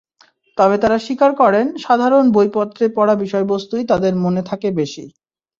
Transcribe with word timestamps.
তবে 0.57 0.75
তাঁরা 0.77 0.97
স্বীকার 0.99 1.31
করেন, 1.35 1.65
সাধারণ 1.77 2.25
বইপত্রে 2.31 2.85
পড়া 2.97 3.15
বিষয়বস্তুই 3.15 3.83
তাঁদের 3.85 4.13
মনে 4.23 4.41
থাকে 4.49 4.67
বেশি। 4.79 5.03